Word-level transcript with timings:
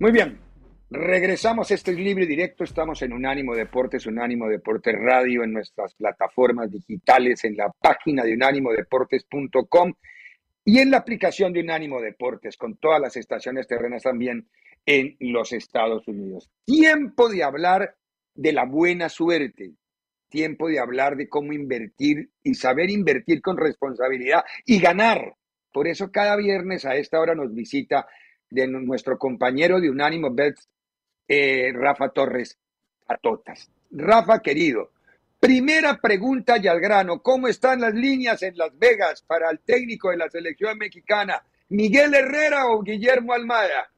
Muy 0.00 0.10
bien. 0.10 0.40
Regresamos, 0.90 1.70
este 1.70 1.92
es 1.92 1.98
libre 1.98 2.26
directo, 2.26 2.62
estamos 2.62 3.00
en 3.02 3.12
Unánimo 3.12 3.54
Deportes, 3.54 4.06
Unánimo 4.06 4.48
Deportes 4.48 4.94
Radio, 4.96 5.42
en 5.44 5.52
nuestras 5.52 5.94
plataformas 5.94 6.70
digitales, 6.70 7.44
en 7.44 7.56
la 7.56 7.72
página 7.80 8.22
de 8.24 8.34
unánimodeportes.com 8.34 9.92
y 10.64 10.78
en 10.78 10.90
la 10.90 10.98
aplicación 10.98 11.52
de 11.52 11.60
Unánimo 11.60 12.00
Deportes, 12.00 12.56
con 12.56 12.76
todas 12.76 13.00
las 13.00 13.16
estaciones 13.16 13.66
terrenas 13.66 14.02
también 14.02 14.48
en 14.84 15.16
los 15.20 15.52
Estados 15.52 16.06
Unidos. 16.06 16.50
Tiempo 16.64 17.28
de 17.28 17.44
hablar 17.44 17.96
de 18.34 18.52
la 18.52 18.64
buena 18.64 19.08
suerte, 19.08 19.72
tiempo 20.28 20.68
de 20.68 20.80
hablar 20.80 21.16
de 21.16 21.28
cómo 21.28 21.52
invertir 21.52 22.30
y 22.42 22.54
saber 22.54 22.90
invertir 22.90 23.40
con 23.40 23.56
responsabilidad 23.56 24.44
y 24.66 24.80
ganar. 24.80 25.36
Por 25.72 25.88
eso 25.88 26.10
cada 26.10 26.36
viernes 26.36 26.84
a 26.84 26.96
esta 26.96 27.20
hora 27.20 27.34
nos 27.34 27.54
visita 27.54 28.06
de 28.54 28.68
nuestro 28.68 29.18
compañero 29.18 29.80
de 29.80 29.90
Unánimo 29.90 30.32
Bets, 30.32 30.68
eh, 31.28 31.72
Rafa 31.74 32.08
Torres 32.10 32.58
Patotas. 33.06 33.70
Rafa, 33.90 34.40
querido, 34.40 34.90
primera 35.40 35.98
pregunta 36.00 36.56
y 36.58 36.66
al 36.68 36.80
grano. 36.80 37.20
¿Cómo 37.20 37.48
están 37.48 37.80
las 37.80 37.94
líneas 37.94 38.42
en 38.42 38.56
Las 38.56 38.78
Vegas 38.78 39.22
para 39.22 39.50
el 39.50 39.60
técnico 39.60 40.10
de 40.10 40.16
la 40.16 40.30
selección 40.30 40.78
mexicana? 40.78 41.42
¿Miguel 41.68 42.14
Herrera 42.14 42.68
o 42.68 42.82
Guillermo 42.82 43.32
Almada? 43.32 43.90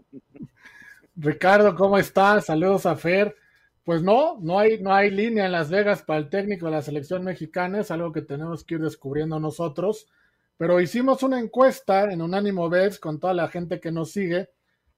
Ricardo, 1.17 1.75
¿cómo 1.75 1.99
estás? 1.99 2.47
Saludos 2.47 2.87
a 2.87 2.97
Fer. 2.97 3.37
Pues 3.85 4.03
no, 4.03 4.39
no 4.41 4.59
hay, 4.59 4.83
no 4.83 4.93
hay 4.93 5.11
línea 5.11 5.47
en 5.47 5.53
Las 5.53 5.71
Vegas 5.71 6.03
para 6.03 6.19
el 6.19 6.29
técnico 6.29 6.67
de 6.67 6.73
la 6.73 6.83
selección 6.83 7.23
mexicana, 7.23 7.81
es 7.81 7.93
algo 7.93 8.11
que 8.11 8.21
tenemos 8.21 8.65
que 8.65 8.75
ir 8.75 8.81
descubriendo 8.81 9.39
nosotros. 9.39 10.09
Pero 10.57 10.81
hicimos 10.81 11.23
una 11.23 11.39
encuesta 11.39 12.11
en 12.11 12.23
Unánimo 12.23 12.69
Bets 12.69 12.99
con 12.99 13.21
toda 13.21 13.35
la 13.35 13.49
gente 13.49 13.81
que 13.81 13.93
nos 13.93 14.11
sigue 14.11 14.49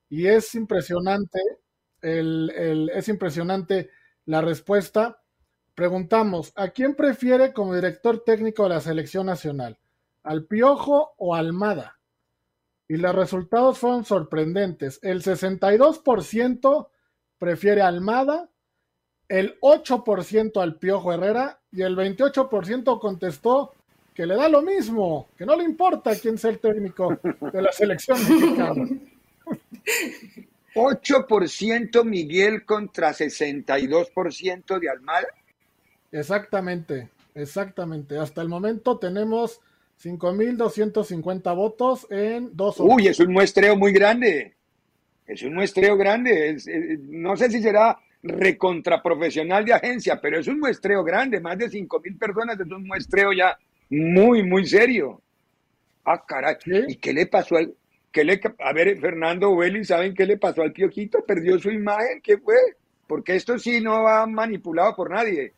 y 0.08 0.26
es 0.26 0.54
impresionante, 0.54 1.40
el, 2.00 2.90
es 2.94 3.08
impresionante 3.08 3.90
la 4.24 4.40
respuesta. 4.40 5.22
Preguntamos, 5.74 6.52
¿a 6.56 6.68
quién 6.68 6.94
prefiere 6.94 7.52
como 7.52 7.74
director 7.74 8.22
técnico 8.24 8.64
de 8.64 8.68
la 8.70 8.80
selección 8.80 9.26
nacional? 9.26 9.78
¿Al 10.22 10.44
Piojo 10.44 11.14
o 11.18 11.34
Almada? 11.34 11.98
Y 12.86 12.96
los 12.96 13.14
resultados 13.14 13.78
fueron 13.78 14.04
sorprendentes. 14.04 14.98
El 15.02 15.22
62% 15.22 16.88
prefiere 17.38 17.82
Almada, 17.82 18.48
el 19.28 19.58
8% 19.60 20.62
al 20.62 20.78
Piojo 20.78 21.12
Herrera 21.12 21.60
y 21.70 21.82
el 21.82 21.96
28% 21.96 22.98
contestó 22.98 23.74
que 24.18 24.26
le 24.26 24.34
da 24.34 24.48
lo 24.48 24.62
mismo, 24.62 25.28
que 25.38 25.46
no 25.46 25.54
le 25.54 25.62
importa 25.62 26.12
quién 26.16 26.36
sea 26.38 26.50
el 26.50 26.58
técnico 26.58 27.20
de 27.52 27.62
la 27.62 27.70
selección 27.70 28.18
mexicana. 28.18 28.88
8% 30.74 32.04
Miguel 32.04 32.64
contra 32.64 33.10
62% 33.10 34.80
de 34.80 34.90
Almada. 34.90 35.28
Exactamente, 36.10 37.10
exactamente. 37.32 38.18
Hasta 38.18 38.42
el 38.42 38.48
momento 38.48 38.98
tenemos 38.98 39.60
5.250 40.02 41.54
votos 41.54 42.04
en 42.10 42.56
dos 42.56 42.80
Uy, 42.80 43.06
es 43.06 43.20
un 43.20 43.32
muestreo 43.32 43.76
muy 43.76 43.92
grande. 43.92 44.56
Es 45.28 45.44
un 45.44 45.54
muestreo 45.54 45.96
grande. 45.96 46.56
no 47.02 47.36
sé 47.36 47.52
si 47.52 47.62
será 47.62 47.96
recontraprofesional 48.24 49.64
de 49.64 49.74
agencia, 49.74 50.20
pero 50.20 50.40
es 50.40 50.48
un 50.48 50.58
muestreo 50.58 51.04
grande. 51.04 51.38
Más 51.38 51.56
de 51.56 51.70
5.000 51.70 52.18
personas 52.18 52.58
es 52.58 52.66
un 52.66 52.84
muestreo 52.84 53.32
ya 53.32 53.56
muy, 53.90 54.42
muy 54.42 54.66
serio. 54.66 55.22
Ah, 56.04 56.24
caray. 56.26 56.56
¿Y 56.88 56.96
qué 56.96 57.12
le 57.12 57.26
pasó 57.26 57.56
al... 57.56 57.74
Qué 58.10 58.24
le, 58.24 58.40
a 58.60 58.72
ver, 58.72 58.98
Fernando 58.98 59.50
Welly, 59.50 59.84
¿saben 59.84 60.14
qué 60.14 60.24
le 60.24 60.38
pasó 60.38 60.62
al 60.62 60.72
Piojito? 60.72 61.24
Perdió 61.26 61.58
su 61.58 61.70
imagen, 61.70 62.22
¿qué 62.22 62.38
fue? 62.38 62.56
Porque 63.06 63.36
esto 63.36 63.58
sí 63.58 63.82
no 63.82 64.02
va 64.02 64.26
manipulado 64.26 64.96
por 64.96 65.10
nadie. 65.10 65.52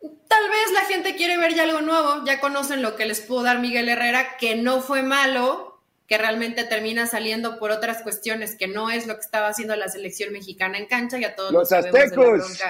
Tal 0.00 0.50
vez 0.50 0.72
la 0.72 0.82
gente 0.82 1.16
quiere 1.16 1.36
ver 1.36 1.54
ya 1.54 1.64
algo 1.64 1.80
nuevo, 1.80 2.24
ya 2.24 2.38
conocen 2.38 2.80
lo 2.80 2.94
que 2.94 3.06
les 3.06 3.20
pudo 3.20 3.42
dar 3.42 3.58
Miguel 3.58 3.88
Herrera, 3.88 4.36
que 4.38 4.54
no 4.54 4.80
fue 4.80 5.02
malo, 5.02 5.82
que 6.06 6.16
realmente 6.16 6.64
termina 6.64 7.06
saliendo 7.06 7.58
por 7.58 7.70
otras 7.70 8.02
cuestiones, 8.02 8.54
que 8.54 8.68
no 8.68 8.90
es 8.90 9.06
lo 9.06 9.14
que 9.14 9.20
estaba 9.20 9.48
haciendo 9.48 9.74
la 9.74 9.88
selección 9.88 10.32
mexicana 10.32 10.78
en 10.78 10.86
cancha, 10.86 11.18
ya 11.18 11.34
todos 11.34 11.52
los 11.52 11.72
aztecos 11.72 12.62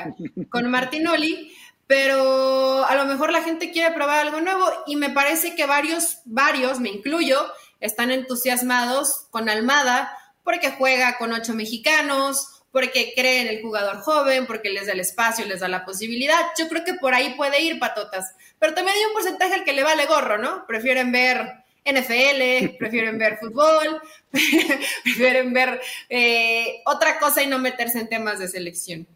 con 0.49 0.71
Martinoli, 0.71 1.53
pero 1.89 2.85
a 2.85 2.95
lo 2.95 3.07
mejor 3.07 3.33
la 3.33 3.43
gente 3.43 3.73
quiere 3.73 3.95
probar 3.95 4.21
algo 4.21 4.41
nuevo 4.41 4.71
y 4.87 4.95
me 4.97 5.09
parece 5.11 5.57
que 5.57 5.67
varios, 5.67 6.19
varios, 6.27 6.79
me 6.79 6.91
incluyo, 6.91 7.51
están 7.81 8.11
entusiasmados 8.11 9.27
con 9.31 9.49
Almada 9.49 10.15
porque 10.45 10.71
juega 10.71 11.17
con 11.17 11.33
ocho 11.33 11.55
mexicanos, 11.55 12.63
porque 12.71 13.13
cree 13.17 13.41
en 13.41 13.49
el 13.49 13.63
jugador 13.63 14.01
joven, 14.03 14.47
porque 14.47 14.69
les 14.69 14.87
da 14.87 14.93
el 14.93 15.01
espacio, 15.01 15.47
les 15.47 15.61
da 15.61 15.69
la 15.69 15.87
posibilidad. 15.87 16.39
Yo 16.59 16.69
creo 16.69 16.85
que 16.85 16.95
por 16.95 17.15
ahí 17.15 17.35
puede 17.35 17.63
ir 17.63 17.79
patotas, 17.79 18.35
pero 18.59 18.75
también 18.75 18.97
hay 18.97 19.05
un 19.05 19.15
porcentaje 19.15 19.55
al 19.55 19.65
que 19.65 19.73
le 19.73 19.83
vale 19.83 20.05
gorro, 20.05 20.37
¿no? 20.37 20.67
Prefieren 20.67 21.11
ver 21.11 21.65
NFL, 21.87 22.77
prefieren 22.79 23.17
ver 23.17 23.39
fútbol, 23.39 24.03
prefieren 25.05 25.55
ver 25.55 25.81
eh, 26.11 26.83
otra 26.85 27.19
cosa 27.19 27.43
y 27.43 27.47
no 27.47 27.59
meterse 27.59 28.01
en 28.01 28.11
temas 28.11 28.39
de 28.39 28.49
selección. 28.49 29.09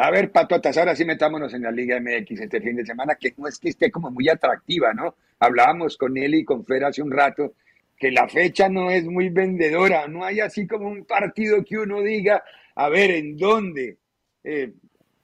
A 0.00 0.12
ver, 0.12 0.30
Patotas, 0.30 0.78
ahora 0.78 0.94
sí 0.94 1.04
metámonos 1.04 1.52
en 1.54 1.62
la 1.62 1.72
Liga 1.72 1.98
MX 1.98 2.42
este 2.42 2.60
fin 2.60 2.76
de 2.76 2.86
semana, 2.86 3.16
que 3.16 3.34
no 3.36 3.48
es 3.48 3.58
que 3.58 3.70
esté 3.70 3.90
como 3.90 4.12
muy 4.12 4.28
atractiva, 4.28 4.94
¿no? 4.94 5.16
Hablábamos 5.40 5.96
con 5.96 6.16
él 6.16 6.36
y 6.36 6.44
con 6.44 6.64
Fer 6.64 6.84
hace 6.84 7.02
un 7.02 7.10
rato 7.10 7.54
que 7.98 8.12
la 8.12 8.28
fecha 8.28 8.68
no 8.68 8.92
es 8.92 9.04
muy 9.06 9.28
vendedora, 9.28 10.06
no 10.06 10.24
hay 10.24 10.38
así 10.38 10.68
como 10.68 10.86
un 10.86 11.04
partido 11.04 11.64
que 11.64 11.78
uno 11.78 12.00
diga, 12.00 12.44
a 12.76 12.88
ver, 12.88 13.10
¿en 13.10 13.36
dónde? 13.36 13.96
Eh, 14.44 14.72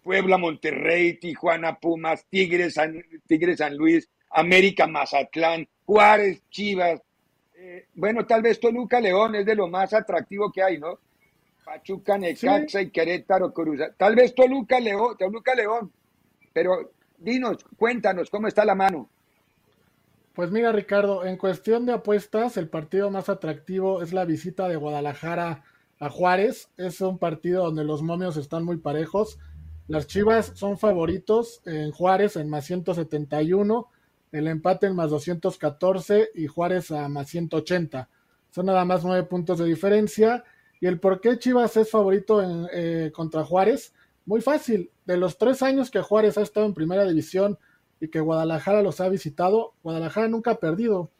Puebla, 0.02 0.38
Monterrey, 0.38 1.20
Tijuana, 1.20 1.78
Pumas, 1.78 2.26
Tigres, 2.28 2.74
San, 2.74 3.00
Tigres, 3.28 3.58
San 3.58 3.76
Luis, 3.76 4.10
América, 4.30 4.88
Mazatlán, 4.88 5.68
Juárez, 5.86 6.42
Chivas. 6.50 7.00
Eh, 7.56 7.86
bueno, 7.94 8.26
tal 8.26 8.42
vez 8.42 8.58
Toluca, 8.58 9.00
León 9.00 9.36
es 9.36 9.46
de 9.46 9.54
lo 9.54 9.68
más 9.68 9.94
atractivo 9.94 10.50
que 10.50 10.64
hay, 10.64 10.78
¿no? 10.78 10.98
Pachuca, 11.64 12.18
Necaxa 12.18 12.82
y 12.82 12.90
Querétaro, 12.90 13.52
Cruz. 13.52 13.80
Tal 13.96 14.14
vez 14.14 14.34
Toluca, 14.34 14.78
León, 14.78 15.16
Toluca, 15.18 15.54
León. 15.54 15.90
Pero 16.52 16.92
dinos, 17.18 17.64
cuéntanos, 17.76 18.30
¿cómo 18.30 18.48
está 18.48 18.64
la 18.64 18.74
mano? 18.74 19.08
Pues 20.34 20.50
mira, 20.50 20.72
Ricardo, 20.72 21.24
en 21.24 21.36
cuestión 21.36 21.86
de 21.86 21.92
apuestas, 21.92 22.56
el 22.56 22.68
partido 22.68 23.10
más 23.10 23.28
atractivo 23.28 24.02
es 24.02 24.12
la 24.12 24.24
visita 24.24 24.68
de 24.68 24.76
Guadalajara 24.76 25.62
a 26.00 26.10
Juárez. 26.10 26.70
Es 26.76 27.00
un 27.00 27.18
partido 27.18 27.64
donde 27.64 27.84
los 27.84 28.02
momios 28.02 28.36
están 28.36 28.64
muy 28.64 28.78
parejos. 28.78 29.38
Las 29.86 30.06
Chivas 30.06 30.52
son 30.54 30.78
favoritos 30.78 31.62
en 31.66 31.92
Juárez 31.92 32.36
en 32.36 32.48
más 32.48 32.64
171, 32.64 33.88
el 34.32 34.48
empate 34.48 34.86
en 34.86 34.96
más 34.96 35.10
214 35.10 36.30
y 36.34 36.46
Juárez 36.46 36.90
a 36.90 37.08
más 37.08 37.28
180. 37.28 38.08
Son 38.50 38.66
nada 38.66 38.84
más 38.84 39.04
nueve 39.04 39.24
puntos 39.24 39.58
de 39.58 39.66
diferencia. 39.66 40.42
¿Y 40.84 40.86
el 40.86 41.00
por 41.00 41.22
qué 41.22 41.38
Chivas 41.38 41.78
es 41.78 41.90
favorito 41.90 42.42
en, 42.42 42.68
eh, 42.70 43.10
contra 43.10 43.42
Juárez? 43.42 43.94
Muy 44.26 44.42
fácil. 44.42 44.90
De 45.06 45.16
los 45.16 45.38
tres 45.38 45.62
años 45.62 45.90
que 45.90 46.02
Juárez 46.02 46.36
ha 46.36 46.42
estado 46.42 46.66
en 46.66 46.74
primera 46.74 47.06
división 47.06 47.58
y 48.00 48.08
que 48.08 48.20
Guadalajara 48.20 48.82
los 48.82 49.00
ha 49.00 49.08
visitado, 49.08 49.72
Guadalajara 49.82 50.28
nunca 50.28 50.50
ha 50.50 50.60
perdido 50.60 51.10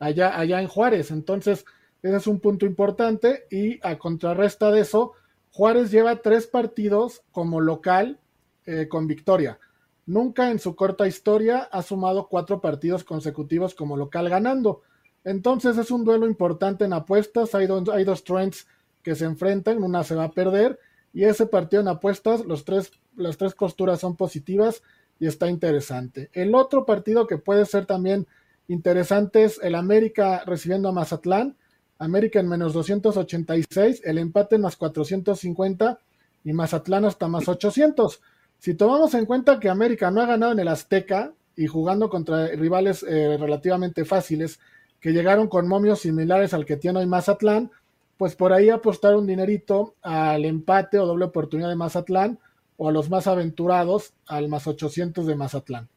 allá, 0.00 0.36
allá 0.36 0.60
en 0.60 0.66
Juárez. 0.66 1.12
Entonces, 1.12 1.64
ese 2.02 2.16
es 2.16 2.26
un 2.26 2.40
punto 2.40 2.66
importante. 2.66 3.46
Y 3.52 3.78
a 3.86 3.98
contrarresta 3.98 4.72
de 4.72 4.80
eso, 4.80 5.12
Juárez 5.52 5.92
lleva 5.92 6.16
tres 6.16 6.48
partidos 6.48 7.22
como 7.30 7.60
local 7.60 8.18
eh, 8.66 8.88
con 8.88 9.06
victoria. 9.06 9.60
Nunca 10.06 10.50
en 10.50 10.58
su 10.58 10.74
corta 10.74 11.06
historia 11.06 11.68
ha 11.70 11.82
sumado 11.82 12.26
cuatro 12.28 12.60
partidos 12.60 13.04
consecutivos 13.04 13.76
como 13.76 13.96
local 13.96 14.28
ganando. 14.28 14.82
Entonces 15.22 15.78
es 15.78 15.92
un 15.92 16.04
duelo 16.04 16.26
importante 16.26 16.84
en 16.84 16.92
apuestas. 16.94 17.54
Hay, 17.54 17.68
hay 17.92 18.02
dos 18.02 18.24
trends 18.24 18.66
que 19.04 19.14
se 19.14 19.26
enfrentan, 19.26 19.84
una 19.84 20.02
se 20.02 20.16
va 20.16 20.24
a 20.24 20.32
perder 20.32 20.80
y 21.12 21.24
ese 21.24 21.46
partido 21.46 21.80
en 21.80 21.88
apuestas, 21.88 22.44
los 22.44 22.64
tres, 22.64 22.90
las 23.14 23.36
tres 23.36 23.54
costuras 23.54 24.00
son 24.00 24.16
positivas 24.16 24.82
y 25.20 25.28
está 25.28 25.48
interesante. 25.48 26.30
El 26.32 26.56
otro 26.56 26.84
partido 26.84 27.28
que 27.28 27.38
puede 27.38 27.66
ser 27.66 27.86
también 27.86 28.26
interesante 28.66 29.44
es 29.44 29.60
el 29.62 29.76
América 29.76 30.42
recibiendo 30.44 30.88
a 30.88 30.92
Mazatlán, 30.92 31.56
América 31.98 32.40
en 32.40 32.48
menos 32.48 32.72
286, 32.72 34.02
el 34.04 34.18
empate 34.18 34.56
en 34.56 34.62
más 34.62 34.76
450 34.76 36.00
y 36.42 36.52
Mazatlán 36.52 37.04
hasta 37.04 37.28
más 37.28 37.48
800. 37.48 38.20
Si 38.58 38.74
tomamos 38.74 39.14
en 39.14 39.26
cuenta 39.26 39.60
que 39.60 39.68
América 39.68 40.10
no 40.10 40.20
ha 40.20 40.26
ganado 40.26 40.52
en 40.52 40.58
el 40.58 40.68
Azteca 40.68 41.32
y 41.54 41.66
jugando 41.68 42.08
contra 42.08 42.48
rivales 42.48 43.04
eh, 43.04 43.36
relativamente 43.38 44.04
fáciles 44.04 44.58
que 44.98 45.12
llegaron 45.12 45.48
con 45.48 45.68
momios 45.68 46.00
similares 46.00 46.54
al 46.54 46.64
que 46.64 46.76
tiene 46.76 46.98
hoy 46.98 47.06
Mazatlán, 47.06 47.70
pues 48.16 48.36
por 48.36 48.52
ahí 48.52 48.70
apostar 48.70 49.16
un 49.16 49.26
dinerito 49.26 49.94
al 50.02 50.44
empate 50.44 50.98
o 50.98 51.06
doble 51.06 51.26
oportunidad 51.26 51.68
de 51.68 51.76
Mazatlán 51.76 52.38
o 52.76 52.88
a 52.88 52.92
los 52.92 53.10
más 53.10 53.26
aventurados 53.26 54.14
al 54.26 54.48
más 54.48 54.66
800 54.66 55.26
de 55.26 55.36
Mazatlán. 55.36 55.88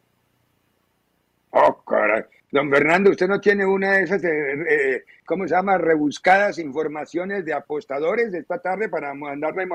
Oh, 1.52 1.82
caray. 1.84 2.24
Don 2.52 2.70
Fernando, 2.70 3.10
usted 3.10 3.28
no 3.28 3.42
tiene 3.42 3.66
una 3.66 3.94
de 3.94 4.04
esas, 4.04 4.24
eh, 4.24 4.54
eh, 4.70 5.04
¿cómo 5.26 5.48
se 5.48 5.56
llama? 5.56 5.78
Rebuscadas 5.78 6.60
informaciones 6.60 7.44
de 7.44 7.54
apostadores 7.54 8.32
de 8.32 8.40
esta 8.40 8.60
tarde 8.60 8.88
para 8.88 9.12
andarle 9.12 9.68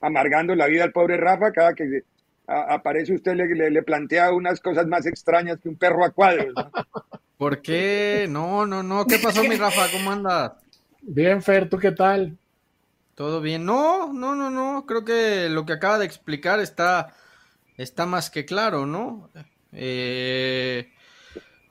amargando 0.00 0.54
la 0.54 0.66
vida 0.66 0.84
al 0.84 0.92
pobre 0.92 1.16
Rafa. 1.16 1.52
Cada 1.52 1.74
que 1.74 2.04
aparece 2.46 3.14
usted 3.14 3.34
le, 3.34 3.70
le, 3.70 3.82
plantea 3.82 4.32
unas 4.32 4.60
cosas 4.60 4.86
más 4.86 5.06
extrañas 5.06 5.58
que 5.60 5.68
un 5.68 5.76
perro 5.76 6.04
a 6.04 6.10
cuadros. 6.10 6.54
¿Por 7.36 7.62
qué? 7.62 8.26
No, 8.28 8.66
no, 8.66 8.82
no. 8.82 9.06
¿Qué 9.06 9.18
pasó, 9.18 9.42
mi 9.42 9.56
Rafa? 9.56 9.86
¿Cómo 9.92 10.12
andas? 10.12 10.52
Bien, 11.02 11.42
Fer, 11.42 11.68
¿tú 11.68 11.78
qué 11.78 11.92
tal? 11.92 12.38
Todo 13.14 13.40
bien. 13.40 13.64
No, 13.64 14.12
no, 14.12 14.34
no, 14.34 14.50
no. 14.50 14.86
Creo 14.86 15.04
que 15.04 15.48
lo 15.48 15.66
que 15.66 15.74
acaba 15.74 15.98
de 15.98 16.06
explicar 16.06 16.60
está, 16.60 17.14
está 17.76 18.06
más 18.06 18.30
que 18.30 18.44
claro, 18.44 18.86
¿no? 18.86 19.30
Eh, 19.72 20.90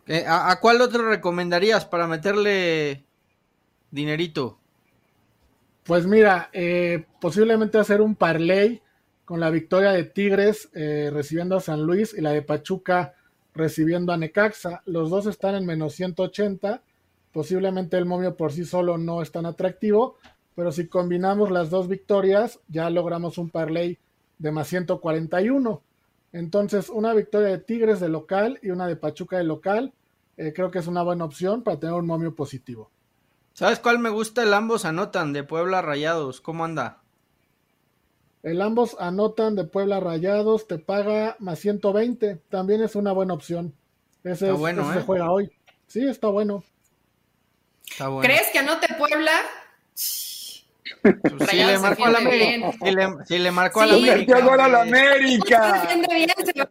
eh, 0.08 0.26
¿a, 0.28 0.60
cuál 0.60 0.82
otro 0.82 1.08
recomendarías 1.08 1.86
para 1.86 2.08
meterle 2.08 3.06
dinerito? 3.92 4.60
Pues 5.84 6.06
mira, 6.06 6.50
eh, 6.54 7.06
posiblemente 7.20 7.78
hacer 7.78 8.02
un 8.02 8.16
parlay 8.16 8.82
con 9.26 9.40
la 9.40 9.52
victoria 9.52 9.92
de 9.92 10.04
Tigres 10.04 10.70
eh, 10.74 11.12
recibiendo 11.14 11.56
a 11.56 11.62
San 11.62 11.84
Luis 11.84 12.16
y 12.18 12.22
la 12.22 12.32
de 12.32 12.42
Pachuca 12.42 13.14
recibiendo 13.54 14.12
a 14.12 14.18
Necaxa. 14.18 14.82
Los 14.86 15.12
dos 15.12 15.28
están 15.28 15.54
en 15.54 15.68
menos 15.68 15.94
180. 15.94 16.82
Posiblemente 17.32 17.98
el 17.98 18.06
momio 18.06 18.36
por 18.36 18.52
sí 18.52 18.66
solo 18.66 18.98
no 18.98 19.22
es 19.22 19.32
tan 19.32 19.46
atractivo, 19.46 20.18
pero 20.56 20.72
si 20.72 20.88
combinamos 20.88 21.52
las 21.52 21.70
dos 21.70 21.88
victorias 21.88 22.60
ya 22.68 22.90
logramos 22.90 23.38
un 23.38 23.50
parlay 23.50 23.98
de 24.38 24.52
más 24.52 24.68
141. 24.68 25.82
Entonces, 26.32 26.90
una 26.90 27.14
victoria 27.14 27.50
de 27.50 27.60
Tigres 27.60 28.00
de 28.00 28.10
local 28.10 28.60
y 28.62 28.70
una 28.70 28.88
de 28.88 28.96
Pachuca 28.96 29.38
de 29.38 29.44
local 29.44 29.94
eh, 30.38 30.54
creo 30.54 30.72
que 30.72 30.80
es 30.80 30.88
una 30.88 31.04
buena 31.04 31.26
opción 31.26 31.64
para 31.64 31.80
tener 31.80 31.96
un 31.96 32.06
momio 32.06 32.34
positivo. 32.34 32.90
¿Sabes 33.54 33.80
cuál 33.80 34.00
me 34.00 34.10
gusta? 34.10 34.42
El 34.44 34.54
ambos 34.54 34.86
anotan 34.86 35.34
de 35.34 35.44
Puebla 35.44 35.82
Rayados. 35.82 36.40
¿Cómo 36.40 36.64
anda? 36.64 37.02
El 38.42 38.62
ambos 38.62 38.96
anotan 39.00 39.56
de 39.56 39.66
Puebla 39.66 40.00
Rayados, 40.00 40.66
te 40.66 40.80
paga 40.80 41.36
más 41.40 41.60
120. 41.60 42.38
También 42.48 42.82
es 42.82 42.96
una 42.96 43.12
buena 43.12 43.34
opción. 43.34 43.74
Ese, 44.24 44.46
está 44.46 44.54
bueno, 44.54 44.94
se 44.94 45.00
¿eh? 45.00 45.04
juega 45.06 45.30
hoy. 45.30 45.52
Sí, 45.88 46.08
está 46.08 46.30
bueno. 46.30 46.64
Está 48.00 48.08
bueno. 48.08 48.22
¿Crees 48.22 48.48
que 48.54 48.60
anote 48.60 48.88
Puebla? 48.98 49.34
Pues 51.02 51.50
si 51.50 51.58
le 51.58 51.78
marcó 51.80 52.06
a 52.06 52.10
la 52.12 52.20
América. 52.20 52.72
Si 53.28 53.38
le, 53.38 53.52
marcó 53.52 53.82
a 53.82 53.86
la 53.88 53.96
América. 53.96 54.38
a 54.38 54.68
la 54.70 54.82
América. 54.84 55.86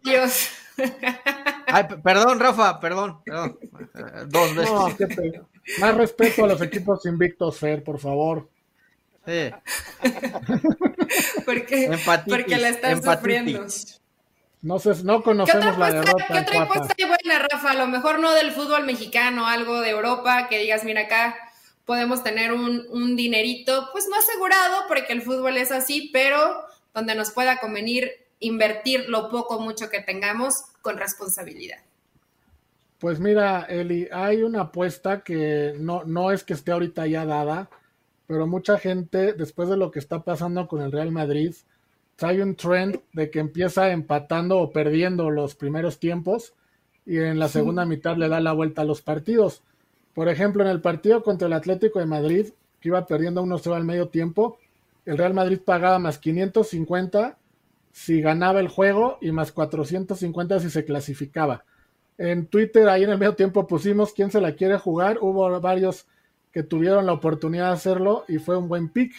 bien, 0.03 0.31
Ay, 1.67 1.85
perdón, 2.03 2.41
Rafa, 2.41 2.81
perdón, 2.81 3.21
perdón. 3.27 3.59
Dos 4.29 4.55
veces. 4.55 5.43
Más 5.81 5.95
respeto 5.95 6.47
a 6.47 6.49
los 6.49 6.63
equipos 6.63 7.05
invictos, 7.05 7.59
Fer, 7.59 7.85
por 7.85 8.01
favor. 8.01 8.49
Sí. 9.27 9.51
porque, 11.45 11.99
porque 12.27 12.57
la 12.57 12.71
están 12.71 13.03
sufriendo. 13.03 13.67
No, 14.61 14.79
sé, 14.79 15.05
no 15.05 15.23
conocemos 15.23 15.79
la 15.79 15.93
derrota. 15.93 16.25
¿Qué 16.27 16.39
otra 16.41 16.57
encuesta 16.57 16.95
buena, 17.07 17.47
Rafa? 17.51 17.71
A 17.71 17.75
lo 17.75 17.87
mejor 17.87 18.19
no 18.19 18.33
del 18.33 18.53
fútbol 18.53 18.85
mexicano, 18.85 19.47
algo 19.47 19.81
de 19.81 19.91
Europa, 19.91 20.49
que 20.49 20.59
digas, 20.59 20.85
mira 20.85 21.03
acá 21.03 21.37
podemos 21.85 22.23
tener 22.23 22.53
un, 22.53 22.87
un 22.91 23.17
dinerito, 23.17 23.89
pues 23.93 24.09
no 24.11 24.17
asegurado, 24.17 24.83
porque 24.89 25.15
el 25.15 25.23
fútbol 25.23 25.57
es 25.57 25.73
así, 25.73 26.11
pero 26.13 26.39
donde 26.93 27.15
nos 27.15 27.31
pueda 27.31 27.59
convenir 27.61 28.11
invertir 28.41 29.09
lo 29.09 29.31
poco 29.31 29.61
mucho 29.61 29.89
que 29.89 30.01
tengamos 30.01 30.55
con 30.83 30.99
responsabilidad. 30.99 31.79
Pues 32.99 33.21
mira, 33.21 33.63
Eli, 33.69 34.09
hay 34.13 34.43
una 34.43 34.63
apuesta 34.63 35.23
que 35.23 35.75
no, 35.79 36.05
no 36.05 36.33
es 36.33 36.43
que 36.43 36.55
esté 36.55 36.73
ahorita 36.73 37.07
ya 37.07 37.25
dada, 37.25 37.71
pero 38.27 38.47
mucha 38.47 38.79
gente, 38.79 39.33
después 39.33 39.69
de 39.69 39.77
lo 39.77 39.91
que 39.91 39.99
está 39.99 40.25
pasando 40.25 40.67
con 40.67 40.83
el 40.83 40.93
Real 40.93 41.13
Madrid, 41.13 41.55
hay 42.27 42.41
un 42.41 42.57
trend 42.57 43.01
de 43.13 43.31
que 43.31 43.39
empieza 43.39 43.91
empatando 43.91 44.59
o 44.59 44.73
perdiendo 44.73 45.31
los 45.31 45.55
primeros 45.55 45.99
tiempos 45.99 46.55
y 47.07 47.19
en 47.19 47.39
la 47.39 47.49
segunda 47.49 47.87
mitad 47.87 48.17
le 48.17 48.29
da 48.29 48.41
la 48.41 48.53
vuelta 48.53 48.83
a 48.83 48.85
los 48.85 49.03
partidos. 49.03 49.63
Por 50.15 50.29
ejemplo, 50.29 50.63
en 50.63 50.69
el 50.69 50.81
partido 50.81 51.23
contra 51.23 51.47
el 51.47 51.53
Atlético 51.53 52.01
de 52.01 52.07
Madrid, 52.07 52.47
que 52.81 52.89
iba 52.89 53.07
perdiendo 53.07 53.43
1-0 53.43 53.75
al 53.75 53.85
medio 53.85 54.09
tiempo, 54.09 54.59
el 55.07 55.17
Real 55.17 55.33
Madrid 55.33 55.61
pagaba 55.65 55.99
más 55.99 56.19
550 56.19 57.39
si 57.93 58.21
ganaba 58.21 58.61
el 58.61 58.69
juego 58.69 59.19
y 59.21 59.33
más 59.33 59.53
450 59.53 60.61
si 60.61 60.71
se 60.71 60.85
clasificaba. 60.85 61.65
En 62.19 62.47
Twitter, 62.47 62.89
ahí 62.89 63.05
en 63.05 63.11
el 63.11 63.19
medio 63.19 63.35
tiempo 63.35 63.67
pusimos 63.67 64.13
quién 64.13 64.31
se 64.31 64.41
la 64.41 64.53
quiere 64.53 64.77
jugar. 64.77 65.19
Hubo 65.21 65.61
varios 65.61 66.07
que 66.53 66.63
tuvieron 66.63 67.07
la 67.07 67.13
oportunidad 67.13 67.69
de 67.69 67.75
hacerlo 67.75 68.25
y 68.29 68.39
fue 68.39 68.57
un 68.57 68.69
buen 68.69 68.89
pick. 68.89 69.15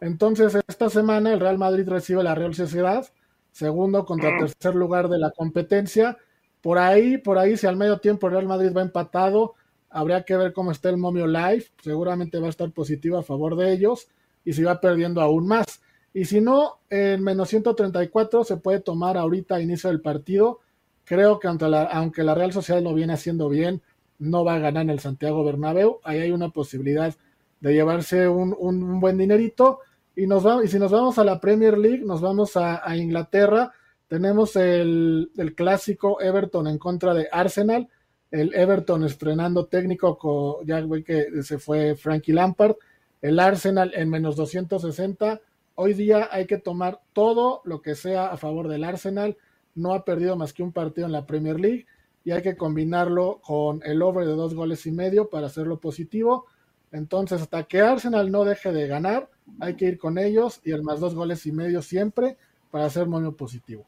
Entonces, 0.00 0.56
esta 0.66 0.90
semana 0.90 1.32
el 1.32 1.40
Real 1.40 1.58
Madrid 1.58 1.88
recibe 1.88 2.22
la 2.22 2.34
Real 2.34 2.54
Sociedad, 2.54 3.06
segundo 3.52 4.04
contra 4.04 4.38
tercer 4.38 4.74
lugar 4.74 5.08
de 5.08 5.18
la 5.18 5.30
competencia. 5.30 6.16
Por 6.60 6.78
ahí, 6.78 7.18
por 7.18 7.38
ahí, 7.38 7.56
si 7.56 7.66
al 7.66 7.76
medio 7.76 7.98
tiempo 7.98 8.26
el 8.26 8.34
Real 8.34 8.46
Madrid 8.46 8.72
va 8.76 8.82
empatado, 8.82 9.54
habría 9.90 10.22
que 10.24 10.36
ver 10.36 10.52
cómo 10.52 10.70
está 10.70 10.88
el 10.90 10.96
momio 10.96 11.26
live. 11.26 11.66
Seguramente 11.82 12.38
va 12.38 12.46
a 12.46 12.50
estar 12.50 12.70
positivo 12.72 13.18
a 13.18 13.22
favor 13.22 13.56
de 13.56 13.72
ellos 13.72 14.08
y 14.44 14.52
si 14.52 14.62
va 14.62 14.80
perdiendo 14.80 15.20
aún 15.20 15.46
más. 15.46 15.82
Y 16.12 16.24
si 16.24 16.40
no, 16.40 16.80
en 16.88 17.22
menos 17.22 17.48
134 17.50 18.44
se 18.44 18.56
puede 18.56 18.80
tomar 18.80 19.16
ahorita 19.16 19.56
a 19.56 19.60
inicio 19.60 19.90
del 19.90 20.00
partido. 20.00 20.60
Creo 21.04 21.38
que 21.38 21.48
aunque 21.48 21.68
la, 21.68 21.84
aunque 21.84 22.22
la 22.24 22.34
Real 22.34 22.52
Sociedad 22.52 22.82
lo 22.82 22.94
viene 22.94 23.12
haciendo 23.12 23.48
bien, 23.48 23.82
no 24.18 24.44
va 24.44 24.54
a 24.54 24.58
ganar 24.58 24.82
en 24.82 24.90
el 24.90 25.00
Santiago 25.00 25.44
Bernabéu. 25.44 26.00
Ahí 26.04 26.20
hay 26.20 26.30
una 26.30 26.50
posibilidad 26.50 27.14
de 27.60 27.72
llevarse 27.72 28.28
un, 28.28 29.00
buen 29.00 29.18
dinerito. 29.18 29.80
Y, 30.20 30.26
nos 30.26 30.42
vamos, 30.42 30.64
y 30.64 30.68
si 30.68 30.78
nos 30.78 30.92
vamos 30.92 31.18
a 31.18 31.24
la 31.24 31.40
Premier 31.40 31.78
League, 31.78 32.04
nos 32.04 32.20
vamos 32.20 32.54
a, 32.56 32.82
Inglaterra. 32.94 33.72
Tenemos 34.06 34.54
el, 34.56 35.30
el, 35.36 35.54
clásico 35.54 36.20
Everton 36.20 36.66
en 36.66 36.76
contra 36.76 37.14
de 37.14 37.28
Arsenal. 37.32 37.88
El 38.30 38.54
Everton 38.54 39.04
estrenando 39.04 39.64
técnico, 39.64 40.18
con, 40.18 40.66
ya 40.66 40.84
que 41.04 41.42
se 41.42 41.58
fue 41.58 41.94
Frankie 41.94 42.34
Lampard. 42.34 42.76
El 43.22 43.40
Arsenal 43.40 43.92
en 43.94 44.10
menos 44.10 44.36
260 44.36 45.40
Hoy 45.74 45.94
día 45.94 46.28
hay 46.30 46.46
que 46.46 46.58
tomar 46.58 47.00
todo 47.14 47.62
lo 47.64 47.80
que 47.80 47.94
sea 47.94 48.26
a 48.26 48.36
favor 48.36 48.68
del 48.68 48.84
Arsenal. 48.84 49.38
No 49.74 49.94
ha 49.94 50.04
perdido 50.04 50.36
más 50.36 50.52
que 50.52 50.62
un 50.62 50.72
partido 50.72 51.06
en 51.06 51.12
la 51.12 51.24
Premier 51.24 51.58
League 51.58 51.86
y 52.22 52.32
hay 52.32 52.42
que 52.42 52.58
combinarlo 52.58 53.40
con 53.42 53.80
el 53.86 54.02
over 54.02 54.26
de 54.26 54.34
dos 54.34 54.52
goles 54.52 54.84
y 54.84 54.92
medio 54.92 55.30
para 55.30 55.46
hacerlo 55.46 55.80
positivo. 55.80 56.44
Entonces, 56.92 57.40
hasta 57.40 57.62
que 57.64 57.80
Arsenal 57.80 58.30
no 58.30 58.44
deje 58.44 58.72
de 58.72 58.86
ganar, 58.86 59.30
hay 59.58 59.74
que 59.74 59.86
ir 59.86 59.98
con 59.98 60.18
ellos 60.18 60.60
y 60.64 60.72
el 60.72 60.82
más 60.82 61.00
dos 61.00 61.14
goles 61.14 61.44
y 61.46 61.52
medio 61.52 61.82
siempre 61.82 62.36
para 62.70 62.86
hacer 62.86 63.06
mono 63.06 63.32
positivo. 63.32 63.86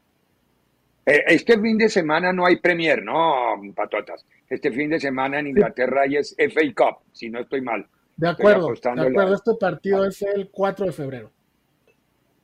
Eh, 1.05 1.25
este 1.27 1.59
fin 1.61 1.79
de 1.79 1.89
semana 1.89 2.33
no 2.33 2.47
hay 2.47 2.57
Premier, 2.57 3.03
no, 3.03 3.61
patotas. 3.75 4.25
Este 4.49 4.71
fin 4.71 4.91
de 4.91 5.01
semana 5.01 5.41
en 5.41 5.49
Inglaterra 5.49 6.03
hay 6.03 6.17
es 6.17 6.35
FA 6.39 6.61
Cup, 6.75 6.99
si 7.13 7.29
no 7.29 7.41
estoy 7.41 7.61
mal. 7.61 7.87
De 8.17 8.29
acuerdo, 8.29 8.73
de 8.73 8.89
acuerdo. 8.89 9.35
Este 9.35 9.55
partido 9.59 10.07
es 10.07 10.23
el 10.23 10.49
4 10.51 10.87
de 10.87 10.93
febrero. 10.93 11.31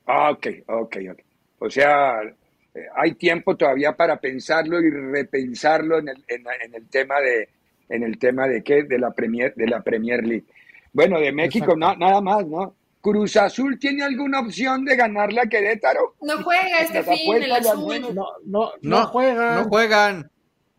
Ah, 0.07 0.31
ok, 0.31 0.47
ok, 0.67 0.97
ok. 1.13 1.21
O 1.61 1.71
sea, 1.71 2.21
eh, 2.23 2.87
hay 2.97 3.15
tiempo 3.15 3.57
todavía 3.57 3.93
para 3.93 4.19
pensarlo 4.19 4.81
y 4.81 4.91
repensarlo 4.91 5.99
en 5.99 6.09
el, 6.09 6.25
en, 6.29 6.75
el 6.75 6.89
tema 6.89 7.21
de 7.21 7.51
en 7.91 8.03
el 8.03 8.19
tema 8.19 8.47
de 8.49 8.63
qué 8.63 8.85
de 8.85 8.99
la 8.99 9.13
Premier 9.13 9.55
de 9.55 9.67
la 9.67 9.83
Premier 9.83 10.27
League. 10.27 10.45
Bueno, 10.93 11.21
de 11.21 11.33
México 11.33 11.77
nada 11.77 12.21
más, 12.21 12.47
¿no? 12.47 12.75
Cruz 13.09 13.37
Azul 13.37 13.79
tiene 13.79 14.05
alguna 14.05 14.41
opción 14.41 14.85
de 14.85 14.95
ganarle 14.95 15.41
a 15.41 15.47
Querétaro. 15.47 16.17
No 16.21 16.43
juega 16.43 16.83
este 16.83 17.03
fin 17.03 17.43
el 17.43 17.53
azul. 17.53 18.15
No, 18.15 18.27
no, 18.45 18.73
no, 18.83 19.07
juegan. 19.07 19.55
No 19.55 19.69
juegan. 19.69 20.31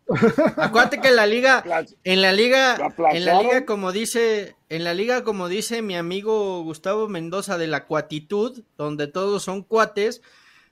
Acuérdate 0.56 1.00
que 1.00 1.08
en 1.08 1.16
la 1.16 1.26
liga, 1.26 1.64
en 2.04 2.22
la 2.22 2.32
liga, 2.32 2.76
en 3.12 3.24
la 3.24 3.42
liga, 3.42 3.64
como 3.64 3.90
dice, 3.90 4.54
en 4.68 4.84
la 4.84 4.94
liga, 4.94 5.24
como 5.24 5.48
dice 5.48 5.82
mi 5.82 5.96
amigo 5.96 6.62
Gustavo 6.62 7.08
Mendoza 7.08 7.58
de 7.58 7.66
la 7.66 7.86
cuatitud, 7.86 8.62
donde 8.76 9.08
todos 9.08 9.42
son 9.42 9.62
cuates, 9.62 10.22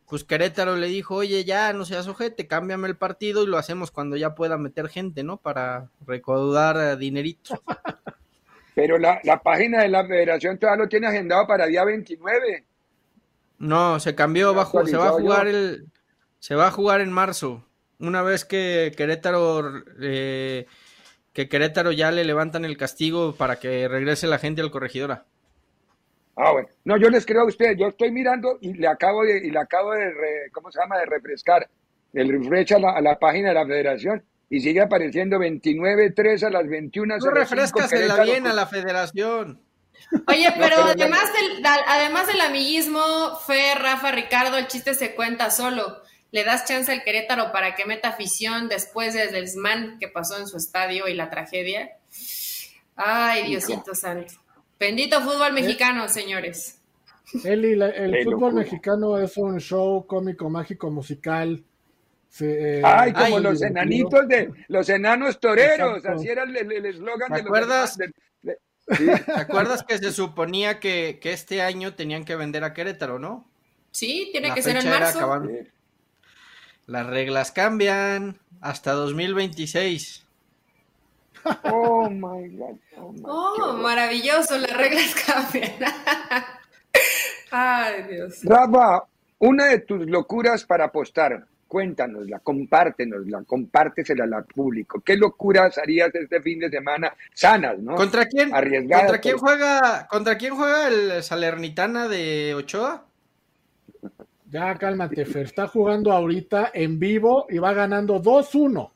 pues 0.08 0.22
Querétaro 0.22 0.76
le 0.76 0.86
dijo, 0.86 1.16
oye, 1.16 1.44
ya 1.44 1.72
no 1.72 1.84
seas 1.84 2.06
ojete, 2.06 2.46
cámbiame 2.46 2.86
el 2.86 2.96
partido 2.96 3.42
y 3.42 3.46
lo 3.46 3.58
hacemos 3.58 3.90
cuando 3.90 4.16
ya 4.16 4.34
pueda 4.36 4.58
meter 4.58 4.88
gente, 4.88 5.24
¿no? 5.24 5.38
Para 5.38 5.90
recaudar 6.06 6.98
dinerito. 6.98 7.60
Pero 8.78 8.96
la, 8.96 9.20
la 9.24 9.42
página 9.42 9.82
de 9.82 9.88
la 9.88 10.06
federación 10.06 10.56
todavía 10.56 10.84
lo 10.84 10.88
tiene 10.88 11.08
agendado 11.08 11.48
para 11.48 11.66
día 11.66 11.82
29. 11.82 12.64
No, 13.58 13.98
se 13.98 14.14
cambió, 14.14 14.50
se 14.86 14.96
va 14.96 15.08
a 15.08 15.10
jugar 15.10 15.48
el, 15.48 15.88
se 16.38 16.54
va 16.54 16.68
a 16.68 16.70
jugar 16.70 17.00
en 17.00 17.10
marzo 17.10 17.64
una 17.98 18.22
vez 18.22 18.44
que 18.44 18.92
Querétaro 18.96 19.82
eh, 20.00 20.66
que 21.32 21.48
Querétaro 21.48 21.90
ya 21.90 22.12
le 22.12 22.22
levantan 22.22 22.64
el 22.64 22.76
castigo 22.76 23.34
para 23.34 23.56
que 23.58 23.88
regrese 23.88 24.28
la 24.28 24.38
gente 24.38 24.60
al 24.60 24.70
corregidora. 24.70 25.24
Ah, 26.36 26.52
bueno. 26.52 26.68
No, 26.84 26.98
yo 26.98 27.10
les 27.10 27.26
creo 27.26 27.42
a 27.42 27.46
ustedes. 27.46 27.76
Yo 27.76 27.88
estoy 27.88 28.12
mirando 28.12 28.58
y 28.60 28.74
le 28.74 28.86
acabo 28.86 29.24
de, 29.24 29.38
y 29.38 29.50
le 29.50 29.58
acabo 29.58 29.90
de, 29.90 30.12
¿cómo 30.52 30.70
se 30.70 30.78
llama? 30.78 30.98
De 30.98 31.06
refrescar 31.06 31.68
el 32.12 32.28
refresh 32.28 32.74
a 32.74 33.00
la, 33.00 33.18
página 33.18 33.48
de 33.48 33.54
la 33.54 33.66
federación. 33.66 34.22
Y 34.50 34.60
sigue 34.60 34.80
apareciendo 34.80 35.38
29-3 35.38 36.42
a 36.44 36.50
las 36.50 36.68
21. 36.68 37.18
No 37.18 37.30
refrescas 37.30 37.92
la 37.92 38.22
bien 38.22 38.46
a 38.46 38.52
la 38.52 38.66
federación. 38.66 39.60
Oye, 40.26 40.52
pero, 40.56 40.84
además, 40.84 41.24
del, 41.32 41.64
además 41.64 42.26
del 42.28 42.40
amiguismo, 42.40 43.36
Fe, 43.46 43.74
Rafa, 43.74 44.12
Ricardo, 44.12 44.56
el 44.56 44.68
chiste 44.68 44.94
se 44.94 45.14
cuenta 45.14 45.50
solo. 45.50 46.02
Le 46.30 46.44
das 46.44 46.66
chance 46.66 46.92
al 46.92 47.02
Querétaro 47.02 47.52
para 47.52 47.74
que 47.74 47.84
meta 47.84 48.10
afición 48.10 48.68
después 48.68 49.14
del 49.14 49.32
desmán 49.32 49.98
que 49.98 50.08
pasó 50.08 50.38
en 50.38 50.46
su 50.46 50.56
estadio 50.56 51.08
y 51.08 51.14
la 51.14 51.30
tragedia. 51.30 51.96
Ay, 52.96 53.48
Diosito 53.48 53.94
santo. 53.94 54.34
Bendito 54.78 55.20
fútbol 55.20 55.52
mexicano, 55.52 56.08
señores. 56.08 56.80
Eli, 57.44 57.72
el 57.72 58.24
fútbol 58.24 58.54
mejicano 58.54 59.18
es 59.18 59.36
un 59.36 59.58
show 59.58 60.06
cómico, 60.06 60.48
mágico, 60.48 60.90
musical. 60.90 61.64
Eh, 62.40 62.82
ay, 62.84 63.12
como 63.12 63.40
los 63.40 63.62
enanitos 63.62 64.28
de 64.28 64.50
los 64.68 64.88
enanos 64.88 65.40
toreros, 65.40 66.04
así 66.04 66.28
era 66.28 66.44
el 66.44 66.86
eslogan 66.86 67.32
de 67.32 67.42
los 67.42 67.98
¿Te 68.88 69.22
acuerdas 69.34 69.82
que 69.82 69.98
se 69.98 70.12
suponía 70.12 70.80
que, 70.80 71.20
este 71.22 71.62
año 71.62 71.94
tenían 71.94 72.24
que 72.24 72.36
vender 72.36 72.64
a 72.64 72.72
Querétaro, 72.72 73.18
no? 73.18 73.46
Sí, 73.90 74.28
tiene 74.32 74.54
que 74.54 74.62
ser 74.62 74.76
en 74.76 74.88
marzo. 74.88 75.42
Las 76.86 77.06
reglas 77.06 77.52
cambian 77.52 78.38
hasta 78.60 78.92
2026. 78.92 80.24
Oh 81.62 82.10
my 82.10 82.48
God. 82.48 82.76
Oh, 82.96 83.14
oh 83.22 83.72
maravilloso, 83.74 84.58
las 84.58 84.76
reglas 84.76 85.14
cambian. 85.26 85.72
Ay, 87.50 88.02
Dios. 88.10 88.40
Rafa, 88.42 89.04
una 89.38 89.66
de 89.66 89.78
tus 89.78 90.04
locuras 90.06 90.64
para 90.64 90.86
apostar 90.86 91.46
cuéntanosla, 91.68 92.40
compártenosla, 92.40 93.44
compártesela 93.44 94.24
al 94.24 94.44
público. 94.46 95.00
¿Qué 95.00 95.16
locuras 95.16 95.78
harías 95.78 96.12
este 96.14 96.40
fin 96.40 96.58
de 96.58 96.70
semana? 96.70 97.14
Sanas, 97.34 97.78
¿no? 97.78 97.94
¿Contra 97.94 98.26
quién? 98.26 98.50
¿Contra 98.50 99.18
quién 99.20 99.38
juega, 99.38 100.08
contra 100.08 100.38
quién 100.38 100.56
juega 100.56 100.88
el 100.88 101.22
Salernitana 101.22 102.08
de 102.08 102.54
Ochoa? 102.56 103.04
Ya 104.50 104.74
cálmate, 104.76 105.26
Fer. 105.26 105.44
Está 105.44 105.68
jugando 105.68 106.10
ahorita 106.10 106.70
en 106.72 106.98
vivo 106.98 107.46
y 107.50 107.58
va 107.58 107.74
ganando 107.74 108.22
2-1. 108.22 108.90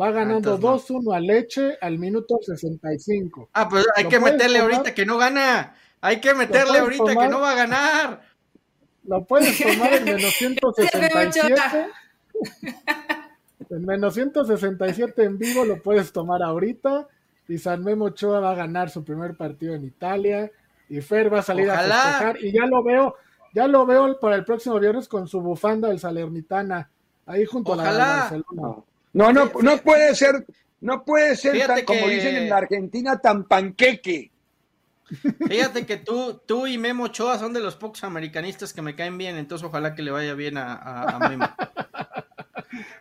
Va 0.00 0.10
ganando 0.12 0.58
2-1 0.58 1.14
a 1.14 1.20
Leche 1.20 1.76
al 1.80 1.98
minuto 1.98 2.38
65. 2.40 3.50
Ah, 3.52 3.68
pues 3.68 3.84
hay 3.94 4.06
que 4.06 4.18
meterle 4.18 4.60
ahorita 4.60 4.94
que 4.94 5.04
no 5.04 5.18
gana. 5.18 5.74
Hay 6.00 6.20
que 6.20 6.32
meterle 6.34 6.78
ahorita 6.78 7.16
que 7.16 7.28
no 7.28 7.40
va 7.40 7.52
a 7.52 7.56
ganar. 7.56 8.22
Lo 9.08 9.24
puedes 9.24 9.58
tomar 9.62 9.94
en 9.94 10.04
menos 10.04 10.34
167. 10.34 11.60
en 13.70 13.84
menos 13.84 14.14
167 14.14 15.24
en 15.24 15.38
vivo 15.38 15.64
lo 15.64 15.82
puedes 15.82 16.12
tomar 16.12 16.42
ahorita. 16.42 17.08
Y 17.48 17.56
San 17.56 17.82
Memo 17.82 18.06
Ochoa 18.06 18.40
va 18.40 18.50
a 18.50 18.54
ganar 18.54 18.90
su 18.90 19.02
primer 19.02 19.34
partido 19.34 19.74
en 19.74 19.84
Italia. 19.84 20.50
Y 20.90 21.00
Fer 21.00 21.32
va 21.32 21.40
a 21.40 21.42
salir 21.42 21.70
a 21.70 21.78
festejar. 21.78 22.36
Y 22.42 22.52
ya 22.52 22.66
lo 22.66 22.82
veo, 22.82 23.16
ya 23.54 23.66
lo 23.66 23.86
veo 23.86 24.20
para 24.20 24.36
el 24.36 24.44
próximo 24.44 24.78
viernes 24.78 25.08
con 25.08 25.26
su 25.26 25.40
bufanda 25.40 25.88
del 25.88 25.98
Salernitana. 25.98 26.90
Ahí 27.24 27.46
junto 27.46 27.72
a 27.72 27.76
la 27.76 27.84
Barcelona. 27.84 28.76
No, 29.14 29.32
no, 29.32 29.50
no 29.62 29.78
puede 29.78 30.14
ser, 30.14 30.46
no 30.80 31.02
puede 31.04 31.34
ser 31.36 31.66
tan, 31.66 31.84
como 31.84 32.08
dicen 32.08 32.36
en 32.36 32.50
la 32.50 32.58
Argentina, 32.58 33.18
tan 33.18 33.44
panqueque. 33.44 34.30
Fíjate 35.48 35.86
que 35.86 35.96
tú, 35.96 36.40
tú 36.46 36.66
y 36.66 36.78
Memo 36.78 37.04
Ochoa 37.04 37.38
son 37.38 37.52
de 37.52 37.60
los 37.60 37.76
pocos 37.76 38.04
americanistas 38.04 38.72
que 38.72 38.82
me 38.82 38.94
caen 38.94 39.16
bien, 39.16 39.36
entonces 39.36 39.66
ojalá 39.66 39.94
que 39.94 40.02
le 40.02 40.10
vaya 40.10 40.34
bien 40.34 40.56
a, 40.58 41.18
Memo. 41.28 41.48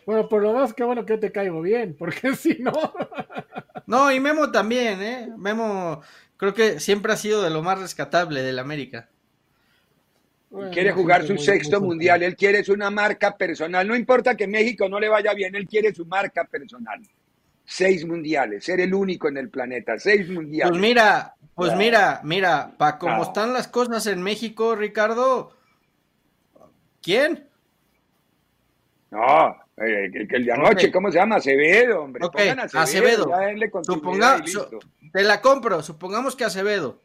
Bueno, 0.06 0.30
por 0.30 0.42
lo 0.42 0.54
menos 0.54 0.74
qué 0.74 0.86
bueno 0.86 1.06
que 1.06 1.18
te 1.18 1.32
caigo 1.32 1.62
bien, 1.62 1.94
porque 2.00 2.34
si 2.36 2.58
no. 2.60 2.72
No, 3.86 4.12
y 4.12 4.20
Memo 4.20 4.52
también, 4.52 5.02
¿eh? 5.02 5.30
Memo 5.38 6.02
creo 6.36 6.54
que 6.54 6.80
siempre 6.80 7.14
ha 7.14 7.18
sido 7.18 7.42
de 7.42 7.50
lo 7.50 7.64
más 7.64 7.80
rescatable 7.80 8.42
del 8.42 8.60
América. 8.60 9.10
quiere 10.74 10.92
jugar 10.92 11.26
su 11.26 11.38
sexto 11.38 11.80
mundial, 11.80 12.22
él 12.22 12.36
quiere 12.36 12.64
una 12.72 12.90
marca 12.92 13.36
personal, 13.38 13.88
no 13.88 13.96
importa 13.96 14.36
que 14.36 14.46
México 14.46 14.90
no 14.90 15.00
le 15.00 15.08
vaya 15.08 15.34
bien, 15.34 15.56
él 15.56 15.68
quiere 15.68 15.94
su 15.94 16.06
marca 16.06 16.44
personal. 16.44 17.02
Seis 17.64 18.06
mundiales, 18.06 18.64
ser 18.64 18.80
el 18.82 18.94
único 18.94 19.28
en 19.28 19.38
el 19.38 19.50
planeta, 19.50 19.98
seis 19.98 20.30
mundiales. 20.30 20.72
Pues 20.72 20.82
mira, 20.82 21.36
pues 21.58 21.76
mira, 21.76 22.22
mira, 22.24 22.76
para 22.78 23.00
cómo 23.00 23.24
están 23.24 23.52
las 23.52 23.68
cosas 23.68 24.06
en 24.06 24.22
México, 24.22 24.76
Ricardo, 24.76 25.58
¿quién? 27.02 27.50
No, 29.10 29.58
eh, 29.78 30.12
el, 30.14 30.46
de 30.46 30.52
anoche, 30.52 30.92
¿cómo 30.92 31.10
se 31.10 31.18
llama? 31.18 31.38
Acevedo, 31.38 32.04
hombre. 32.04 32.24
Acevedo. 32.74 33.32
te 35.12 35.24
la 35.24 35.42
compro, 35.42 35.82
supongamos 35.82 36.36
que 36.36 36.46
Acevedo, 36.46 37.02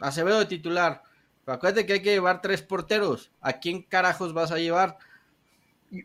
Acevedo 0.00 0.38
de 0.38 0.46
titular. 0.46 1.02
acuérdate 1.44 1.84
que 1.84 1.92
hay 1.92 2.02
que 2.02 2.12
llevar 2.12 2.40
tres 2.40 2.62
porteros. 2.62 3.30
¿A 3.42 3.52
quién 3.52 3.82
carajos 3.82 4.32
vas 4.32 4.50
a 4.50 4.56
llevar? 4.56 4.96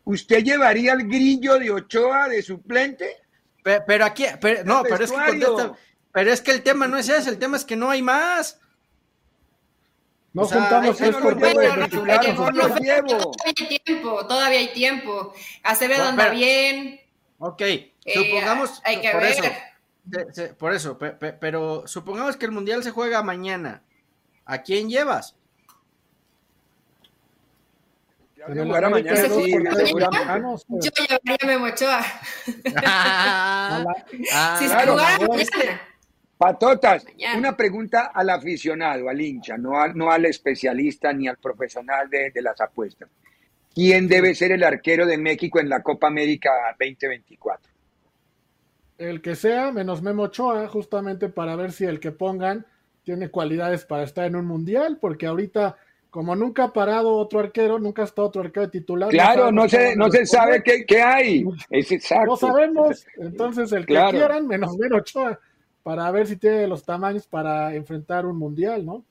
¿Usted 0.04 0.44
llevaría 0.44 0.92
al 0.92 1.04
grillo 1.04 1.58
de 1.60 1.72
Ochoa 1.72 2.28
de 2.28 2.42
suplente? 2.42 3.22
Pero, 3.64 4.04
aquí, 4.04 4.26
no, 4.66 4.84
pero 4.84 5.06
es 5.06 5.12
que 5.14 5.18
contesta, 5.18 5.78
pero 6.16 6.32
es 6.32 6.40
que 6.40 6.52
el 6.52 6.64
tema 6.64 6.88
no 6.88 6.98
es 6.98 7.10
ese, 7.10 7.30
el 7.30 7.38
tema 7.38 7.58
es 7.58 7.66
que 7.66 7.76
no 7.76 7.90
hay 7.90 8.02
más. 8.02 8.58
No 10.32 10.46
juntamos 10.46 10.96
tres 10.96 11.14
porteros. 11.14 11.90
Todavía 11.90 13.04
hay 13.46 13.54
tiempo, 13.84 14.26
todavía 14.26 14.60
hay 14.60 14.70
tiempo. 14.70 15.34
Acevedo 15.62 16.06
anda 16.06 16.30
bien. 16.30 17.02
Ok, 17.38 17.62
eh, 17.62 17.92
supongamos. 18.06 18.82
hay 18.86 19.02
que 19.02 19.10
por 19.10 19.22
ver. 19.24 19.34
Eso, 20.30 20.56
por 20.56 20.74
eso, 20.74 20.98
pero 20.98 21.86
supongamos 21.86 22.38
que 22.38 22.46
el 22.46 22.54
mundial 22.54 22.82
se 22.82 22.92
juega 22.92 23.22
mañana. 23.22 23.84
¿A 24.46 24.62
quién 24.62 24.90
llevas? 24.90 25.36
Yo 28.38 28.66
mañana, 28.66 29.28
sí, 29.28 29.52
Yo 29.52 29.60
llevaría 30.80 31.38
a 31.42 31.46
Memo 31.46 31.66
Ochoa. 31.66 32.06
si 34.60 34.70
se 34.70 34.88
jugara 34.88 35.28
mañana. 35.28 35.82
Patotas, 36.38 37.06
una 37.38 37.56
pregunta 37.56 38.12
al 38.14 38.30
aficionado, 38.30 39.08
al 39.08 39.22
hincha, 39.22 39.58
no 39.58 39.80
al, 39.80 39.96
no 39.96 40.12
al 40.12 40.26
especialista 40.26 41.14
ni 41.14 41.30
al 41.30 41.38
profesional 41.38 42.10
de, 42.10 42.32
las 42.42 42.60
apuestas. 42.60 43.10
¿Quién 43.74 44.08
debe 44.08 44.36
ser 44.36 44.52
el 44.52 44.64
arquero 44.64 45.06
de 45.06 45.18
México 45.18 45.60
en 45.60 45.70
la 45.70 45.82
Copa 45.82 46.08
América 46.08 46.52
2024? 46.78 47.72
El 48.98 49.22
que 49.22 49.36
sea, 49.36 49.72
menos 49.72 50.02
Memo 50.02 50.24
Ochoa, 50.24 50.68
justamente 50.68 51.30
para 51.30 51.56
ver 51.56 51.72
si 51.72 51.86
el 51.86 52.02
que 52.02 52.12
pongan 52.12 52.66
tiene 53.04 53.30
cualidades 53.30 53.86
para 53.86 54.04
estar 54.04 54.26
en 54.26 54.36
un 54.36 54.46
mundial, 54.46 54.98
porque 55.00 55.28
ahorita, 55.28 55.78
como 56.10 56.36
nunca 56.36 56.66
ha 56.66 56.74
parado 56.74 57.16
otro 57.16 57.40
arquero, 57.40 57.80
nunca 57.80 58.02
ha 58.02 58.06
estado 58.06 58.28
otro 58.28 58.42
arquero 58.42 58.66
de 58.66 58.72
titular. 58.72 59.10
Claro, 59.10 59.54
no, 59.54 59.70
se, 59.70 59.96
no 59.96 60.10
se 60.10 60.26
sabe 60.26 60.62
qué, 60.64 61.02
hay. 61.02 61.46
Es 61.70 61.92
exacto. 61.94 62.32
No 62.32 62.36
sabemos, 62.36 63.06
entonces 63.18 63.72
el 63.72 63.86
que 63.86 64.02
quieran, 64.12 64.48
menos 64.48 64.76
Memo 64.78 64.98
Ochoa 64.98 65.40
para 65.86 66.10
ver 66.10 66.26
si 66.26 66.36
tiene 66.36 66.66
los 66.66 66.84
tamaños 66.84 67.28
para 67.28 67.76
enfrentar 67.76 68.26
un 68.26 68.40
mundial, 68.40 68.84
¿no? 68.84 69.06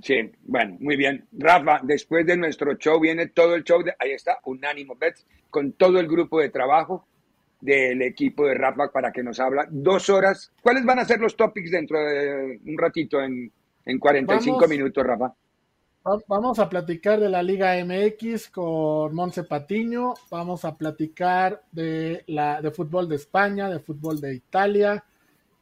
Sí, 0.00 0.30
bueno, 0.42 0.76
muy 0.78 0.94
bien. 0.94 1.26
Rafa, 1.32 1.80
después 1.82 2.24
de 2.24 2.36
nuestro 2.36 2.74
show 2.74 3.00
viene 3.00 3.26
todo 3.26 3.56
el 3.56 3.64
show, 3.64 3.82
de, 3.82 3.92
ahí 3.98 4.12
está, 4.12 4.38
Unánimo 4.44 4.94
Bets, 4.94 5.26
con 5.50 5.72
todo 5.72 5.98
el 5.98 6.06
grupo 6.06 6.38
de 6.38 6.50
trabajo 6.50 7.08
del 7.60 8.02
equipo 8.02 8.46
de 8.46 8.54
Rafa 8.54 8.92
para 8.92 9.10
que 9.10 9.24
nos 9.24 9.40
habla 9.40 9.66
dos 9.68 10.08
horas. 10.10 10.52
¿Cuáles 10.62 10.84
van 10.84 11.00
a 11.00 11.04
ser 11.04 11.18
los 11.18 11.36
topics 11.36 11.72
dentro 11.72 11.98
de 11.98 12.60
un 12.64 12.78
ratito, 12.78 13.20
en, 13.20 13.50
en 13.84 13.98
45 13.98 14.68
minutos, 14.68 15.04
Rafa? 15.04 15.34
Vamos 16.28 16.60
a 16.60 16.68
platicar 16.68 17.18
de 17.18 17.30
la 17.30 17.42
Liga 17.42 17.74
MX 17.84 18.48
con 18.50 19.12
Monse 19.12 19.42
Patiño, 19.42 20.14
vamos 20.30 20.64
a 20.64 20.76
platicar 20.76 21.64
de, 21.72 22.22
la, 22.28 22.62
de 22.62 22.70
fútbol 22.70 23.08
de 23.08 23.16
España, 23.16 23.68
de 23.68 23.80
fútbol 23.80 24.20
de 24.20 24.34
Italia, 24.36 25.04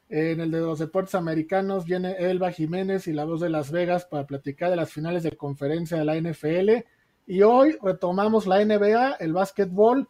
en 0.09 0.41
el 0.41 0.51
de 0.51 0.61
los 0.61 0.79
deportes 0.79 1.15
americanos 1.15 1.85
viene 1.85 2.17
Elba 2.19 2.51
Jiménez 2.51 3.07
y 3.09 3.13
la 3.13 3.25
voz 3.25 3.41
de 3.41 3.51
Las 3.51 3.71
Vegas 3.71 4.07
para 4.07 4.27
platicar 4.27 4.71
de 4.71 4.77
las 4.77 4.91
finales 4.91 5.23
de 5.23 5.33
conferencia 5.33 5.99
de 5.99 6.05
la 6.05 6.17
NFL. 6.17 6.85
Y 7.27 7.43
hoy 7.43 7.77
retomamos 7.83 8.47
la 8.47 8.65
NBA, 8.65 9.17
el 9.21 9.35
básquetbol, 9.35 10.09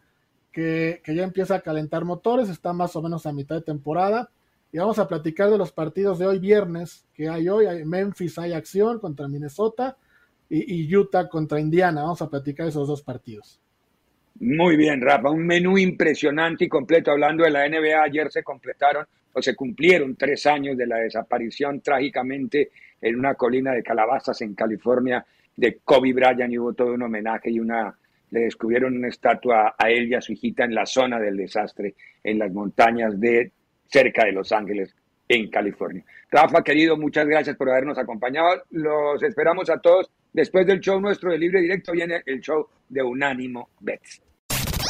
que, 0.53 1.03
ya 1.05 1.25
empieza 1.25 1.57
a 1.57 1.61
calentar 1.61 2.05
motores, 2.05 2.49
está 2.49 2.73
más 2.73 2.95
o 2.95 3.03
menos 3.03 3.27
a 3.27 3.33
mitad 3.33 3.57
de 3.57 3.63
temporada. 3.63 4.31
Y 4.71 4.79
vamos 4.79 5.01
a 5.01 5.09
platicar 5.09 5.51
de 5.51 5.59
los 5.59 5.73
partidos 5.73 6.19
de 6.19 6.27
hoy 6.27 6.39
viernes, 6.39 7.05
que 7.13 7.29
hay 7.29 7.49
hoy. 7.49 7.67
Hay 7.67 7.85
Memphis 7.85 8.39
hay 8.39 8.53
acción 8.53 9.01
contra 9.01 9.27
Minnesota 9.27 9.97
y, 10.49 10.85
y 10.85 10.97
Utah 10.97 11.29
contra 11.29 11.59
Indiana. 11.59 12.03
Vamos 12.03 12.23
a 12.23 12.29
platicar 12.29 12.69
esos 12.69 12.87
dos 12.87 13.03
partidos. 13.03 13.61
Muy 14.39 14.77
bien, 14.77 15.01
Rafa, 15.01 15.31
un 15.31 15.45
menú 15.45 15.77
impresionante 15.77 16.67
y 16.67 16.69
completo. 16.69 17.11
Hablando 17.11 17.43
de 17.43 17.51
la 17.51 17.69
NBA, 17.69 18.01
ayer 18.01 18.31
se 18.31 18.45
completaron 18.45 19.05
o 19.39 19.43
se 19.43 19.55
cumplieron 19.55 20.17
tres 20.17 20.47
años 20.47 20.77
de 20.77 20.87
la 20.87 20.99
desaparición 20.99 21.81
trágicamente 21.81 22.71
en 23.01 23.17
una 23.17 23.35
colina 23.35 23.73
de 23.73 23.83
calabazas 23.83 24.41
en 24.43 24.55
California 24.55 25.25
de 25.57 25.79
Kobe 25.85 26.13
Bryant 26.13 26.53
y 26.53 26.59
hubo 26.59 26.73
todo 26.73 26.95
un 26.95 27.03
homenaje 27.03 27.51
y 27.51 27.61
una 27.61 27.97
le 28.31 28.41
descubrieron 28.41 28.97
una 28.97 29.09
estatua 29.09 29.75
a 29.79 29.91
él 29.91 30.09
y 30.09 30.15
a 30.15 30.21
su 30.21 30.33
hijita 30.33 30.65
en 30.65 30.75
la 30.75 30.85
zona 30.85 31.19
del 31.19 31.37
desastre, 31.37 31.95
en 32.23 32.39
las 32.39 32.53
montañas 32.53 33.19
de 33.19 33.53
cerca 33.87 34.27
de 34.27 34.33
Los 34.33 34.53
Ángeles, 34.53 34.95
en 35.27 35.49
California. 35.49 36.05
Rafa, 36.31 36.63
querido, 36.63 36.97
muchas 36.99 37.27
gracias 37.27 37.57
por 37.57 37.71
habernos 37.71 37.97
acompañado. 37.97 38.65
Los 38.71 39.23
esperamos 39.23 39.71
a 39.71 39.81
todos. 39.81 40.11
Después 40.33 40.67
del 40.67 40.81
show 40.81 41.01
nuestro 41.01 41.31
de 41.31 41.39
Libre 41.39 41.63
Directo 41.63 41.93
viene 41.93 42.23
el 42.27 42.41
show 42.41 42.67
de 42.89 43.03
Unánimo 43.03 43.71
Bets. 43.81 44.28